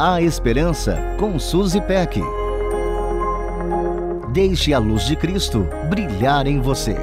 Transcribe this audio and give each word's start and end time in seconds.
A 0.00 0.22
Esperança 0.22 0.96
com 1.18 1.40
Suzy 1.40 1.80
Peck. 1.80 2.20
Deixe 4.32 4.72
a 4.72 4.78
luz 4.78 5.04
de 5.04 5.16
Cristo 5.16 5.66
brilhar 5.90 6.46
em 6.46 6.60
você. 6.60 6.94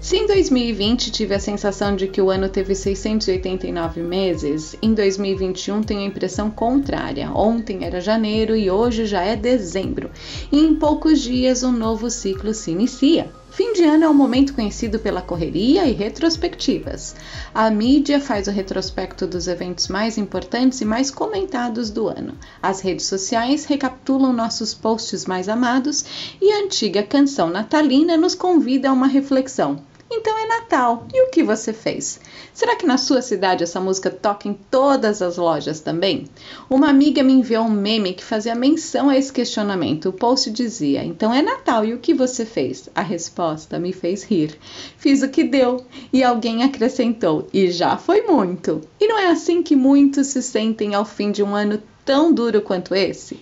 Se 0.00 0.16
em 0.16 0.26
2020 0.26 1.12
tive 1.12 1.36
a 1.36 1.38
sensação 1.38 1.94
de 1.94 2.08
que 2.08 2.20
o 2.20 2.30
ano 2.30 2.48
teve 2.48 2.74
689 2.74 4.02
meses, 4.02 4.74
em 4.82 4.92
2021 4.92 5.84
tenho 5.84 6.00
a 6.00 6.06
impressão 6.06 6.50
contrária. 6.50 7.30
Ontem 7.30 7.84
era 7.84 8.00
janeiro 8.00 8.56
e 8.56 8.68
hoje 8.68 9.06
já 9.06 9.22
é 9.22 9.36
dezembro, 9.36 10.10
e 10.50 10.58
em 10.58 10.74
poucos 10.74 11.20
dias 11.20 11.62
um 11.62 11.70
novo 11.70 12.10
ciclo 12.10 12.52
se 12.52 12.72
inicia. 12.72 13.30
Fim 13.52 13.74
de 13.74 13.84
ano 13.84 14.04
é 14.04 14.08
um 14.08 14.14
momento 14.14 14.54
conhecido 14.54 14.98
pela 14.98 15.20
correria 15.20 15.86
e 15.86 15.92
retrospectivas. 15.92 17.14
A 17.54 17.70
mídia 17.70 18.18
faz 18.18 18.48
o 18.48 18.50
retrospecto 18.50 19.26
dos 19.26 19.46
eventos 19.46 19.88
mais 19.88 20.16
importantes 20.16 20.80
e 20.80 20.86
mais 20.86 21.10
comentados 21.10 21.90
do 21.90 22.08
ano. 22.08 22.32
As 22.62 22.80
redes 22.80 23.04
sociais 23.04 23.66
recapitulam 23.66 24.32
nossos 24.32 24.72
posts 24.72 25.26
mais 25.26 25.50
amados 25.50 26.02
e 26.40 26.50
a 26.50 26.64
antiga 26.64 27.02
canção 27.02 27.50
natalina 27.50 28.16
nos 28.16 28.34
convida 28.34 28.88
a 28.88 28.92
uma 28.92 29.06
reflexão. 29.06 29.82
Então 30.22 30.38
é 30.38 30.46
Natal. 30.46 31.04
E 31.12 31.20
o 31.26 31.30
que 31.30 31.42
você 31.42 31.72
fez? 31.72 32.20
Será 32.54 32.76
que 32.76 32.86
na 32.86 32.96
sua 32.96 33.20
cidade 33.20 33.64
essa 33.64 33.80
música 33.80 34.08
toca 34.08 34.46
em 34.46 34.54
todas 34.54 35.20
as 35.20 35.36
lojas 35.36 35.80
também? 35.80 36.26
Uma 36.70 36.90
amiga 36.90 37.24
me 37.24 37.32
enviou 37.32 37.64
um 37.64 37.70
meme 37.70 38.12
que 38.12 38.22
fazia 38.22 38.54
menção 38.54 39.10
a 39.10 39.18
esse 39.18 39.32
questionamento. 39.32 40.10
O 40.10 40.12
post 40.12 40.48
dizia: 40.52 41.02
Então 41.02 41.34
é 41.34 41.42
Natal. 41.42 41.84
E 41.84 41.92
o 41.92 41.98
que 41.98 42.14
você 42.14 42.46
fez? 42.46 42.88
A 42.94 43.02
resposta 43.02 43.80
me 43.80 43.92
fez 43.92 44.22
rir. 44.22 44.56
Fiz 44.96 45.24
o 45.24 45.28
que 45.28 45.42
deu. 45.42 45.84
E 46.12 46.22
alguém 46.22 46.62
acrescentou: 46.62 47.48
E 47.52 47.72
já 47.72 47.96
foi 47.96 48.22
muito. 48.22 48.80
E 49.00 49.08
não 49.08 49.18
é 49.18 49.26
assim 49.26 49.60
que 49.60 49.74
muitos 49.74 50.28
se 50.28 50.40
sentem 50.40 50.94
ao 50.94 51.04
fim 51.04 51.32
de 51.32 51.42
um 51.42 51.52
ano 51.52 51.82
tão 52.04 52.32
duro 52.32 52.62
quanto 52.62 52.94
esse? 52.94 53.40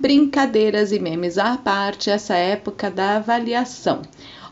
Brincadeiras 0.00 0.92
e 0.92 0.98
memes 0.98 1.36
à 1.36 1.58
parte, 1.58 2.08
essa 2.08 2.34
época 2.34 2.90
da 2.90 3.16
avaliação 3.16 4.00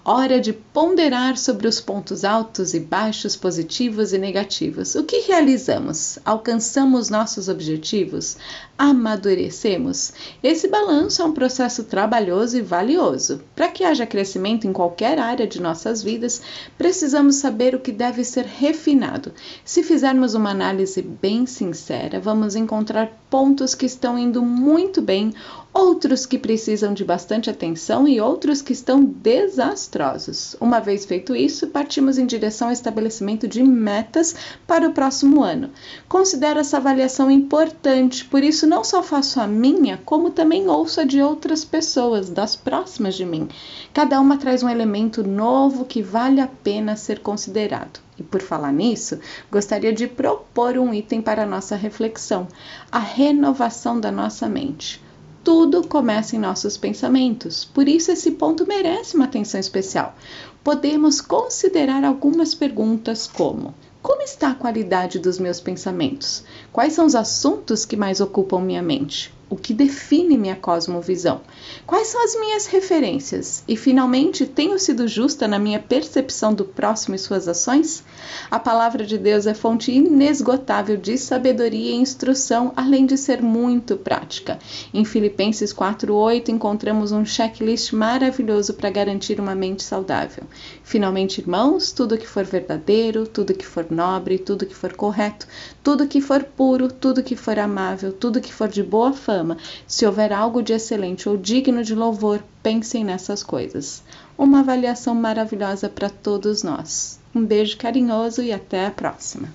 hora 0.05 0.41
de 0.41 0.53
ponderar 0.53 1.37
sobre 1.37 1.69
os 1.69 1.81
pontos 1.81 2.25
altos 2.25 2.75
e 2.75 2.81
baixos, 2.81 3.37
positivos 3.37 4.12
e 4.12 4.19
negativos. 4.19 4.95
O 4.95 5.05
que 5.05 5.20
realizamos? 5.20 6.19
Alcançamos 6.25 7.11
nossos 7.11 7.48
objetivos? 7.48 8.37
Amadurecemos? 8.78 10.12
Esse 10.43 10.69
balanço 10.69 11.21
é 11.21 11.25
um 11.25 11.33
processo 11.33 11.84
trabalhoso 11.84 12.56
e 12.56 12.62
valioso. 12.62 13.43
Para 13.55 13.69
que 13.69 13.84
haja 13.84 14.06
crescimento 14.06 14.67
em 14.67 14.73
qualquer 14.73 15.19
área 15.19 15.47
de 15.47 15.61
nossas 15.61 16.03
vidas, 16.03 16.41
precisamos 16.78 17.37
saber 17.37 17.75
o 17.75 17.81
que 17.81 17.93
deve 17.93 18.25
ser 18.25 18.47
refinado. 18.47 19.33
Se 19.65 19.83
fizermos 19.83 20.34
uma 20.34 20.51
análise 20.51 21.03
bem 21.03 21.45
sincera, 21.45 22.19
vamos 22.19 22.56
encontrar 22.56 23.12
pontos 23.28 23.75
que 23.75 23.87
estão 23.87 24.19
indo 24.19 24.43
muito 24.43 25.03
bem 25.03 25.34
outros 25.73 26.27
que 26.27 26.37
precisam 26.37 26.93
de 26.93 27.05
bastante 27.05 27.49
atenção 27.49 28.07
e 28.07 28.21
outros 28.21 28.61
que 28.61 28.73
estão 28.73 29.05
desastrosos. 29.05 30.57
Uma 30.61 30.81
vez 30.81 31.05
feito 31.05 31.35
isso, 31.35 31.69
partimos 31.69 32.19
em 32.19 32.27
direção 32.27 32.69
ao 32.69 32.73
estabelecimento 32.73 33.47
de 33.47 33.62
metas 33.62 34.35
para 34.67 34.89
o 34.89 34.93
próximo 34.93 35.43
ano. 35.43 35.71
Considero 36.09 36.59
essa 36.59 36.79
avaliação 36.79 37.31
importante, 37.31 38.25
por 38.25 38.43
isso 38.43 38.67
não 38.67 38.83
só 38.83 39.01
faço 39.01 39.41
a 39.41 39.47
minha, 39.47 39.97
como 40.05 40.31
também 40.31 40.67
ouço 40.69 41.01
a 41.01 41.05
de 41.05 41.23
outras 41.23 41.65
pessoas, 41.65 42.29
das 42.29 42.57
próximas 42.57 43.15
de 43.15 43.25
mim. 43.25 43.49
Cada 43.95 44.21
uma 44.21 44.39
traz 44.39 44.65
um 44.65 44.69
elemento 44.69 45.23
novo 45.23 45.84
que 45.84 46.03
vale 46.03 46.41
a 46.41 46.49
pena 46.49 46.97
ser 46.97 47.21
considerado. 47.21 48.01
E 48.19 48.23
por 48.23 48.43
falar 48.43 48.73
nisso, 48.73 49.19
gostaria 49.51 49.93
de 49.93 50.07
propor 50.07 50.77
um 50.77 50.93
item 50.93 51.23
para 51.23 51.45
a 51.45 51.47
nossa 51.47 51.77
reflexão: 51.77 52.47
a 52.91 52.99
renovação 52.99 53.99
da 53.99 54.11
nossa 54.11 54.49
mente 54.49 55.00
tudo 55.43 55.87
começa 55.87 56.37
em 56.37 56.39
nossos 56.39 56.77
pensamentos. 56.77 57.65
Por 57.65 57.89
isso, 57.89 58.12
esse 58.12 58.33
ponto 58.33 58.67
merece 58.67 59.17
uma 59.17 59.25
atenção 59.25 59.59
especial. 59.59 60.15
Podemos 60.62 61.21
considerar 61.21 62.05
algumas 62.05 62.55
perguntas 62.55 63.27
como: 63.27 63.75
como 64.03 64.23
está 64.23 64.50
a 64.50 64.55
qualidade 64.55 65.19
dos 65.19 65.39
meus 65.39 65.61
pensamentos? 65.61 66.45
Quais 66.73 66.93
são 66.93 67.06
os 67.06 67.15
assuntos 67.15 67.84
que 67.84 67.97
mais 67.97 68.21
ocupam 68.21 68.61
minha 68.61 68.83
mente? 68.83 69.33
O 69.50 69.56
que 69.56 69.75
define 69.75 70.38
minha 70.38 70.55
cosmovisão? 70.55 71.41
Quais 71.84 72.06
são 72.06 72.22
as 72.25 72.38
minhas 72.38 72.66
referências? 72.66 73.65
E 73.66 73.77
finalmente, 73.77 74.47
tenho 74.47 74.78
sido 74.78 75.09
justa 75.09 75.49
na 75.49 75.59
minha 75.59 75.81
percepção 75.81 76.55
do 76.55 76.65
próximo 76.65 77.16
e 77.16 77.19
suas 77.19 77.49
ações? 77.49 78.05
A 78.49 78.61
palavra 78.61 79.05
de 79.05 79.19
Deus 79.19 79.49
é 79.49 79.53
fonte 79.53 79.91
inesgotável 79.91 80.97
de 80.97 81.19
sabedoria 81.19 81.91
e 81.91 81.97
instrução, 81.97 82.72
além 82.77 83.05
de 83.05 83.19
ser 83.19 83.43
muito 83.43 83.97
prática. 83.97 84.56
Em 84.94 85.05
Filipenses 85.05 85.72
4:8 85.72 86.49
encontramos 86.49 87.11
um 87.11 87.25
checklist 87.25 87.93
maravilhoso 87.93 88.75
para 88.75 88.88
garantir 88.88 89.41
uma 89.41 89.56
mente 89.56 89.82
saudável. 89.82 90.44
Finalmente, 90.84 91.41
irmãos, 91.41 91.91
tudo 91.91 92.17
que 92.17 92.27
for 92.27 92.44
verdadeiro, 92.44 93.27
tudo 93.27 93.53
que 93.53 93.67
for 93.67 93.87
nobre, 93.91 94.38
tudo 94.38 94.65
que 94.65 94.77
for 94.77 94.93
correto, 94.93 95.49
tudo 95.82 96.06
que 96.06 96.21
for 96.21 96.44
puro, 96.44 96.87
tudo 96.87 97.22
que 97.22 97.34
for 97.34 97.59
amável, 97.59 98.12
tudo 98.12 98.41
que 98.41 98.53
for 98.53 98.69
de 98.69 98.82
boa 98.82 99.12
fama, 99.12 99.40
se 99.87 100.06
houver 100.06 100.33
algo 100.33 100.62
de 100.62 100.73
excelente 100.73 101.28
ou 101.28 101.37
digno 101.37 101.83
de 101.83 101.95
louvor, 101.95 102.43
pensem 102.62 103.05
nessas 103.05 103.43
coisas. 103.43 104.03
Uma 104.37 104.61
avaliação 104.61 105.15
maravilhosa 105.15 105.89
para 105.89 106.09
todos 106.09 106.62
nós. 106.62 107.19
Um 107.34 107.45
beijo 107.45 107.77
carinhoso 107.77 108.43
e 108.43 108.53
até 108.53 108.87
a 108.87 108.91
próxima. 108.91 109.49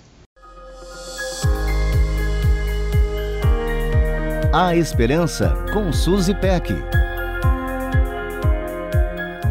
A 4.53 4.75
Esperança 4.75 5.53
com 5.74 5.91
Suzy 5.91 6.34
Peck. 6.34 6.74